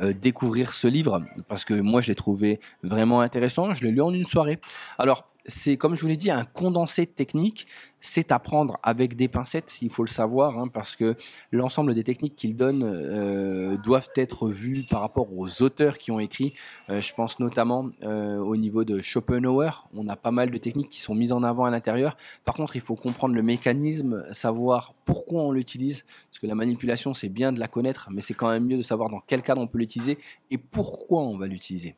euh, 0.00 0.12
découvrir 0.12 0.72
ce 0.72 0.88
livre 0.88 1.20
parce 1.48 1.64
que 1.64 1.74
moi, 1.74 2.00
je 2.00 2.08
l'ai 2.08 2.14
trouvé 2.14 2.60
vraiment 2.82 3.20
intéressant. 3.20 3.74
Je 3.74 3.84
l'ai 3.84 3.90
lu 3.90 4.00
en 4.00 4.12
une 4.12 4.24
soirée. 4.24 4.58
Alors, 4.98 5.30
c'est 5.48 5.78
comme 5.78 5.96
je 5.96 6.02
vous 6.02 6.08
l'ai 6.08 6.16
dit, 6.16 6.30
un 6.30 6.44
condensé 6.44 7.06
de 7.06 7.10
techniques. 7.10 7.66
C'est 8.00 8.30
à 8.30 8.38
prendre 8.38 8.78
avec 8.84 9.16
des 9.16 9.26
pincettes, 9.26 9.78
il 9.82 9.90
faut 9.90 10.04
le 10.04 10.08
savoir, 10.08 10.56
hein, 10.56 10.68
parce 10.68 10.94
que 10.94 11.16
l'ensemble 11.50 11.94
des 11.94 12.04
techniques 12.04 12.36
qu'il 12.36 12.54
donne 12.54 12.84
euh, 12.84 13.76
doivent 13.78 14.10
être 14.14 14.48
vues 14.48 14.84
par 14.88 15.00
rapport 15.00 15.36
aux 15.36 15.62
auteurs 15.62 15.98
qui 15.98 16.12
ont 16.12 16.20
écrit. 16.20 16.54
Euh, 16.90 17.00
je 17.00 17.12
pense 17.12 17.40
notamment 17.40 17.90
euh, 18.04 18.38
au 18.38 18.56
niveau 18.56 18.84
de 18.84 19.00
Schopenhauer. 19.00 19.88
On 19.94 20.06
a 20.08 20.14
pas 20.14 20.30
mal 20.30 20.50
de 20.50 20.58
techniques 20.58 20.90
qui 20.90 21.00
sont 21.00 21.16
mises 21.16 21.32
en 21.32 21.42
avant 21.42 21.64
à 21.64 21.70
l'intérieur. 21.70 22.16
Par 22.44 22.54
contre, 22.54 22.76
il 22.76 22.82
faut 22.82 22.94
comprendre 22.94 23.34
le 23.34 23.42
mécanisme, 23.42 24.24
savoir 24.32 24.94
pourquoi 25.04 25.42
on 25.42 25.50
l'utilise, 25.50 26.04
parce 26.30 26.38
que 26.38 26.46
la 26.46 26.54
manipulation, 26.54 27.14
c'est 27.14 27.30
bien 27.30 27.52
de 27.52 27.58
la 27.58 27.66
connaître, 27.66 28.08
mais 28.12 28.22
c'est 28.22 28.34
quand 28.34 28.50
même 28.50 28.66
mieux 28.66 28.76
de 28.76 28.82
savoir 28.82 29.10
dans 29.10 29.20
quel 29.26 29.42
cadre 29.42 29.60
on 29.60 29.66
peut 29.66 29.78
l'utiliser 29.78 30.18
et 30.52 30.58
pourquoi 30.58 31.22
on 31.22 31.36
va 31.36 31.48
l'utiliser. 31.48 31.96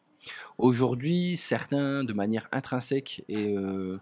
Aujourd'hui, 0.59 1.37
certains, 1.37 2.05
de 2.05 2.12
manière 2.12 2.49
intrinsèque 2.53 3.25
euh, 3.31 3.99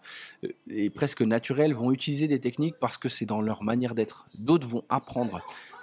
et, 0.71 0.91
presque 0.91 1.23
naturelle, 1.23 1.75
vont 1.75 1.93
utiliser 1.93 2.29
des 2.29 2.41
techniques 2.41 2.77
parce 2.81 2.99
que 2.99 3.09
c'est 3.09 3.27
dans 3.27 3.41
leur 3.41 3.63
manière 3.63 3.95
d'être. 3.95 4.27
D'autres 4.39 4.67
vont 4.67 4.85
apprendre. 4.89 5.41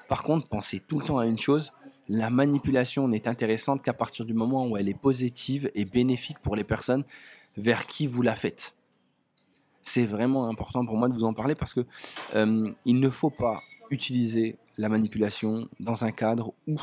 Par 0.09 0.23
contre, 0.23 0.47
pensez 0.47 0.79
tout 0.79 0.99
le 0.99 1.05
temps 1.05 1.17
à 1.17 1.25
une 1.25 1.39
chose, 1.39 1.71
la 2.07 2.29
manipulation 2.29 3.07
n'est 3.07 3.27
intéressante 3.27 3.81
qu'à 3.81 3.93
partir 3.93 4.25
du 4.25 4.33
moment 4.33 4.67
où 4.67 4.77
elle 4.77 4.89
est 4.89 4.99
positive 4.99 5.71
et 5.73 5.85
bénéfique 5.85 6.39
pour 6.43 6.55
les 6.55 6.63
personnes 6.63 7.03
vers 7.57 7.87
qui 7.87 8.05
vous 8.05 8.21
la 8.21 8.35
faites. 8.35 8.75
C'est 9.85 10.05
vraiment 10.05 10.49
important 10.49 10.85
pour 10.85 10.97
moi 10.97 11.07
de 11.07 11.13
vous 11.13 11.23
en 11.23 11.33
parler 11.33 11.55
parce 11.55 11.73
que 11.73 11.85
euh, 12.35 12.69
il 12.85 12.99
ne 12.99 13.09
faut 13.09 13.29
pas 13.29 13.61
utiliser 13.91 14.57
la 14.77 14.89
manipulation 14.89 15.67
dans 15.79 16.03
un 16.03 16.11
cadre 16.11 16.53
où 16.67 16.77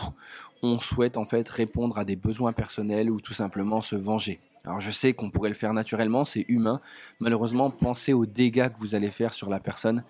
on 0.62 0.78
souhaite 0.78 1.16
en 1.16 1.26
fait 1.26 1.46
répondre 1.48 1.98
à 1.98 2.04
des 2.04 2.16
besoins 2.16 2.52
personnels 2.52 3.10
ou 3.10 3.20
tout 3.20 3.34
simplement 3.34 3.82
se 3.82 3.96
venger. 3.96 4.40
Alors 4.64 4.80
je 4.80 4.90
sais 4.90 5.12
qu'on 5.12 5.30
pourrait 5.30 5.48
le 5.48 5.56
faire 5.56 5.74
naturellement, 5.74 6.24
c'est 6.24 6.46
humain. 6.48 6.78
Malheureusement, 7.18 7.70
pensez 7.70 8.12
aux 8.12 8.26
dégâts 8.26 8.68
que 8.68 8.78
vous 8.78 8.94
allez 8.94 9.10
faire 9.10 9.34
sur 9.34 9.50
la 9.50 9.58
personne, 9.58 10.04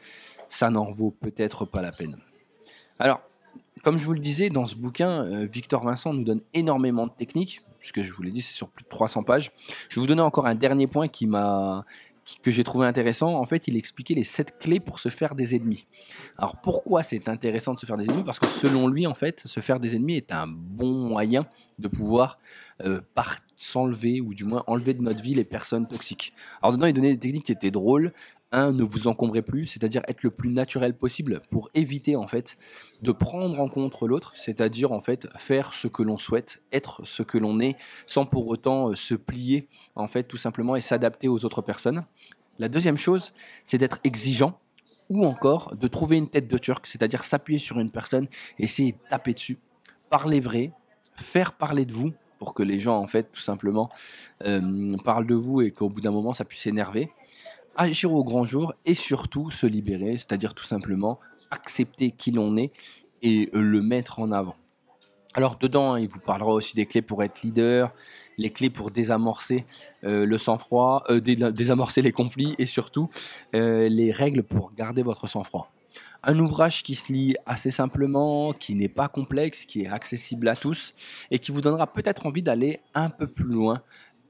ça 0.48 0.68
n'en 0.68 0.92
vaut 0.92 1.10
peut-être 1.10 1.64
pas 1.64 1.80
la 1.80 1.90
peine. 1.90 2.18
Alors, 2.98 3.22
comme 3.82 3.98
je 3.98 4.04
vous 4.04 4.12
le 4.12 4.20
disais, 4.20 4.50
dans 4.50 4.66
ce 4.66 4.76
bouquin, 4.76 5.24
euh, 5.24 5.46
Victor 5.46 5.82
Vincent 5.82 6.12
nous 6.12 6.22
donne 6.22 6.42
énormément 6.54 7.06
de 7.06 7.12
techniques, 7.12 7.60
puisque 7.80 8.02
je 8.02 8.12
vous 8.12 8.22
l'ai 8.22 8.30
dit, 8.30 8.42
c'est 8.42 8.52
sur 8.52 8.68
plus 8.68 8.84
de 8.84 8.88
300 8.88 9.22
pages. 9.24 9.50
Je 9.88 9.96
vais 9.96 10.02
vous 10.02 10.06
donner 10.06 10.22
encore 10.22 10.46
un 10.46 10.54
dernier 10.54 10.86
point 10.86 11.08
qui 11.08 11.26
m'a 11.26 11.84
que 12.42 12.50
j'ai 12.50 12.64
trouvé 12.64 12.86
intéressant, 12.86 13.34
en 13.34 13.46
fait, 13.46 13.68
il 13.68 13.76
expliquait 13.76 14.14
les 14.14 14.24
sept 14.24 14.58
clés 14.58 14.80
pour 14.80 14.98
se 14.98 15.08
faire 15.08 15.34
des 15.34 15.54
ennemis. 15.54 15.86
Alors 16.38 16.56
pourquoi 16.60 17.02
c'est 17.02 17.28
intéressant 17.28 17.74
de 17.74 17.80
se 17.80 17.86
faire 17.86 17.96
des 17.96 18.04
ennemis? 18.04 18.24
Parce 18.24 18.38
que 18.38 18.46
selon 18.46 18.88
lui, 18.88 19.06
en 19.06 19.14
fait, 19.14 19.40
se 19.40 19.60
faire 19.60 19.80
des 19.80 19.96
ennemis 19.96 20.16
est 20.16 20.32
un 20.32 20.46
bon 20.46 20.92
moyen 20.92 21.46
de 21.78 21.88
pouvoir 21.88 22.38
euh, 22.84 23.00
s'enlever, 23.62 24.20
ou 24.20 24.34
du 24.34 24.44
moins 24.44 24.64
enlever 24.66 24.94
de 24.94 25.02
notre 25.02 25.22
vie 25.22 25.34
les 25.34 25.44
personnes 25.44 25.86
toxiques. 25.86 26.32
Alors 26.62 26.72
dedans, 26.72 26.86
il 26.86 26.92
donnait 26.92 27.14
des 27.14 27.20
techniques 27.20 27.46
qui 27.46 27.52
étaient 27.52 27.70
drôles, 27.70 28.12
un, 28.52 28.72
ne 28.72 28.82
vous 28.82 29.08
encombrez 29.08 29.42
plus, 29.42 29.66
c'est-à-dire 29.66 30.02
être 30.08 30.22
le 30.22 30.30
plus 30.30 30.50
naturel 30.50 30.94
possible 30.94 31.40
pour 31.50 31.70
éviter 31.74 32.16
en 32.16 32.26
fait 32.26 32.58
de 33.00 33.12
prendre 33.12 33.58
en 33.58 33.68
compte 33.68 33.98
l'autre, 34.02 34.32
c'est-à-dire 34.36 34.92
en 34.92 35.00
fait 35.00 35.26
faire 35.36 35.72
ce 35.72 35.88
que 35.88 36.02
l'on 36.02 36.18
souhaite, 36.18 36.62
être 36.72 37.00
ce 37.04 37.22
que 37.22 37.38
l'on 37.38 37.60
est, 37.60 37.76
sans 38.06 38.26
pour 38.26 38.48
autant 38.48 38.90
euh, 38.90 38.94
se 38.94 39.14
plier 39.14 39.68
en 39.94 40.08
fait 40.08 40.24
tout 40.24 40.36
simplement 40.36 40.76
et 40.76 40.80
s'adapter 40.80 41.28
aux 41.28 41.44
autres 41.44 41.62
personnes. 41.62 42.04
La 42.58 42.68
deuxième 42.68 42.98
chose, 42.98 43.32
c'est 43.64 43.78
d'être 43.78 43.98
exigeant 44.04 44.58
ou 45.08 45.24
encore 45.24 45.74
de 45.76 45.88
trouver 45.88 46.16
une 46.18 46.28
tête 46.28 46.48
de 46.48 46.58
turc, 46.58 46.86
c'est-à-dire 46.86 47.24
s'appuyer 47.24 47.58
sur 47.58 47.78
une 47.78 47.90
personne, 47.90 48.28
essayer 48.58 48.92
de 48.92 48.98
taper 49.08 49.34
dessus, 49.34 49.58
parler 50.10 50.40
vrai, 50.40 50.72
faire 51.14 51.52
parler 51.54 51.84
de 51.84 51.92
vous 51.92 52.12
pour 52.42 52.54
que 52.54 52.64
les 52.64 52.80
gens 52.80 52.98
en 52.98 53.06
fait 53.06 53.30
tout 53.30 53.40
simplement 53.40 53.88
euh, 54.44 54.96
parlent 55.04 55.28
de 55.28 55.36
vous 55.36 55.60
et 55.60 55.70
qu'au 55.70 55.88
bout 55.88 56.00
d'un 56.00 56.10
moment 56.10 56.34
ça 56.34 56.44
puisse 56.44 56.66
énerver 56.66 57.08
agir 57.76 58.12
au 58.12 58.24
grand 58.24 58.42
jour 58.42 58.74
et 58.84 58.94
surtout 58.94 59.48
se 59.52 59.64
libérer, 59.64 60.18
c'est-à-dire 60.18 60.52
tout 60.52 60.64
simplement 60.64 61.20
accepter 61.52 62.10
qui 62.10 62.32
l'on 62.32 62.56
est 62.56 62.72
et 63.22 63.48
le 63.52 63.80
mettre 63.80 64.18
en 64.18 64.32
avant. 64.32 64.56
Alors 65.34 65.56
dedans, 65.56 65.94
il 65.94 66.08
vous 66.08 66.18
parlera 66.18 66.52
aussi 66.52 66.74
des 66.74 66.84
clés 66.84 67.00
pour 67.00 67.22
être 67.22 67.42
leader, 67.42 67.94
les 68.38 68.50
clés 68.50 68.70
pour 68.70 68.90
désamorcer 68.90 69.64
euh, 70.02 70.26
le 70.26 70.36
sang-froid, 70.36 71.04
euh, 71.10 71.20
désamorcer 71.20 72.02
les 72.02 72.10
conflits 72.10 72.56
et 72.58 72.66
surtout 72.66 73.08
les 73.52 74.10
règles 74.10 74.42
pour 74.42 74.72
garder 74.74 75.04
votre 75.04 75.28
sang-froid. 75.28 75.70
Un 76.24 76.38
ouvrage 76.38 76.82
qui 76.82 76.94
se 76.94 77.12
lit 77.12 77.34
assez 77.46 77.70
simplement, 77.70 78.52
qui 78.52 78.74
n'est 78.74 78.88
pas 78.88 79.08
complexe, 79.08 79.64
qui 79.64 79.82
est 79.82 79.88
accessible 79.88 80.48
à 80.48 80.56
tous 80.56 80.94
et 81.30 81.38
qui 81.38 81.50
vous 81.50 81.60
donnera 81.60 81.92
peut-être 81.92 82.26
envie 82.26 82.42
d'aller 82.42 82.80
un 82.94 83.10
peu 83.10 83.26
plus 83.26 83.44
loin 83.44 83.82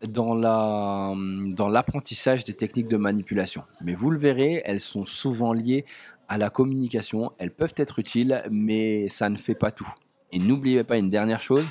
dans 0.08 0.34
dans 0.34 1.68
l'apprentissage 1.68 2.44
des 2.44 2.54
techniques 2.54 2.88
de 2.88 2.96
manipulation. 2.96 3.62
Mais 3.82 3.94
vous 3.94 4.11
le 4.11 4.18
verrez, 4.18 4.62
elles 4.64 4.80
sont 4.80 5.04
souvent 5.04 5.52
liées 5.52 5.84
à 6.28 6.38
la 6.38 6.50
communication. 6.50 7.30
Elles 7.38 7.52
peuvent 7.52 7.75
être 7.76 7.99
utiles, 7.99 8.42
mais 8.50 9.08
ça 9.08 9.28
ne 9.28 9.37
fait 9.37 9.54
pas 9.54 9.70
tout. 9.70 9.92
Et 10.32 10.38
n'oubliez 10.38 10.82
pas 10.82 10.96
une 10.96 11.11
dernière 11.11 11.40
chose, 11.40 11.66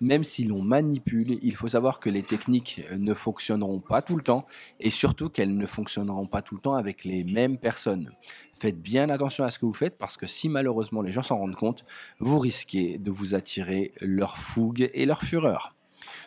même 0.00 0.24
si 0.24 0.44
l'on 0.44 0.62
manipule, 0.62 1.38
il 1.42 1.54
faut 1.54 1.68
savoir 1.68 2.00
que 2.00 2.10
les 2.10 2.22
techniques 2.22 2.82
ne 2.96 3.14
fonctionneront 3.14 3.80
pas 3.80 4.02
tout 4.02 4.16
le 4.16 4.22
temps 4.22 4.46
et 4.78 4.90
surtout 4.90 5.28
qu'elles 5.28 5.56
ne 5.56 5.66
fonctionneront 5.66 6.26
pas 6.26 6.42
tout 6.42 6.54
le 6.54 6.60
temps 6.60 6.74
avec 6.74 7.04
les 7.04 7.24
mêmes 7.24 7.58
personnes. 7.58 8.12
Faites 8.54 8.80
bien 8.80 9.10
attention 9.10 9.44
à 9.44 9.50
ce 9.50 9.58
que 9.58 9.66
vous 9.66 9.72
faites 9.72 9.98
parce 9.98 10.16
que 10.16 10.26
si 10.26 10.48
malheureusement 10.48 11.02
les 11.02 11.12
gens 11.12 11.22
s'en 11.22 11.38
rendent 11.38 11.56
compte, 11.56 11.84
vous 12.18 12.38
risquez 12.38 12.98
de 12.98 13.10
vous 13.10 13.34
attirer 13.34 13.92
leur 14.00 14.36
fougue 14.36 14.90
et 14.94 15.06
leur 15.06 15.22
fureur. 15.22 15.74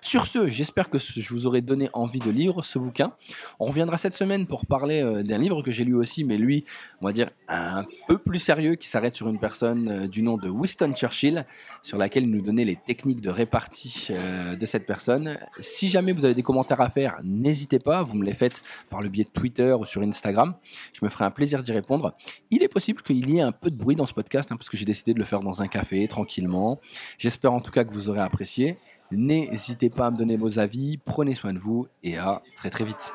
Sur 0.04 0.28
ce, 0.28 0.48
j'espère 0.50 0.90
que 0.90 0.98
je 1.00 1.30
vous 1.30 1.48
aurai 1.48 1.62
donné 1.62 1.90
envie 1.94 2.20
de 2.20 2.30
lire 2.30 2.66
ce 2.66 2.78
bouquin. 2.78 3.14
On 3.62 3.66
reviendra 3.66 3.98
cette 3.98 4.18
semaine 4.18 4.46
pour 4.48 4.66
parler 4.66 5.02
euh, 5.02 5.24
d'un 5.24 5.38
livre 5.38 5.64
que 5.64 5.72
j'ai 5.72 5.86
lu 5.86 5.96
aussi, 5.96 6.26
mais 6.26 6.38
lui, 6.38 6.66
on 7.02 7.06
va 7.06 7.14
dire 7.14 7.30
un 7.48 7.86
peu 8.10 8.18
plus 8.18 8.40
sérieux, 8.40 8.76
qui 8.76 8.90
s'arrête 8.90 9.16
sur 9.16 9.30
une 9.30 9.40
personne 9.40 9.90
euh, 9.90 10.08
du 10.08 10.22
nom 10.22 10.36
de 10.36 10.50
Winston 10.50 10.94
Churchill, 10.94 11.46
sur 11.82 11.98
laquelle 11.98 12.24
il 12.24 12.32
nous 12.32 12.42
donnait 12.42 12.66
les 12.66 12.76
techniques 12.76 13.22
de 13.22 13.30
répartie 13.30 14.10
euh, 14.12 14.58
de 14.58 14.66
cette 14.66 14.86
personne. 14.86 15.40
Si 15.62 15.88
jamais 15.88 16.12
vous 16.12 16.26
avez 16.26 16.36
des 16.36 16.44
commentaires 16.44 16.82
à 16.82 16.90
faire, 16.90 17.22
n'hésitez 17.24 17.80
pas, 17.80 18.04
vous 18.04 18.16
me 18.16 18.26
les 18.26 18.34
faites 18.34 18.62
par 18.90 19.02
le 19.02 19.08
biais 19.08 19.24
de 19.24 19.30
Twitter 19.30 19.72
ou 19.72 19.86
sur 19.86 20.02
Instagram. 20.02 20.54
Je 20.92 21.04
me 21.06 21.10
ferai 21.10 21.24
un 21.24 21.32
plaisir 21.32 21.64
d'y 21.64 21.72
répondre. 21.72 22.14
Il 22.52 22.62
est 22.62 22.68
possible 22.68 23.02
qu'il 23.02 23.30
y 23.30 23.38
ait 23.38 23.42
un 23.42 23.54
peu 23.54 23.72
de 23.72 23.78
bruit 23.78 23.96
dans 23.96 24.06
ce 24.06 24.14
podcast, 24.14 24.52
hein, 24.52 24.58
parce 24.58 24.70
que 24.70 24.76
j'ai 24.76 24.86
décidé 24.86 25.14
de 25.14 25.20
le 25.20 25.26
faire 25.26 25.40
dans 25.40 25.62
un 25.62 25.68
café, 25.68 26.06
tranquillement. 26.10 26.82
J'espère 27.18 27.54
en 27.54 27.62
tout 27.62 27.72
cas 27.72 27.86
que 27.86 27.94
vous 27.94 28.10
aurez 28.10 28.22
apprécié. 28.22 28.78
N'hésitez 29.16 29.90
pas 29.90 30.08
à 30.08 30.12
me 30.12 30.18
donner 30.18 30.38
vos 30.38 30.60
avis, 30.60 30.98
prenez 30.98 31.36
soin 31.36 31.54
de 31.54 31.60
vous 31.60 31.88
et 32.04 32.18
à 32.18 32.42
très 32.56 32.70
très 32.70 32.84
vite. 32.84 33.14